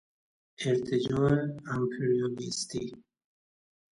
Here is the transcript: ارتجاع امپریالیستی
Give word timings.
ارتجاع 0.65 1.29
امپریالیستی 1.75 2.85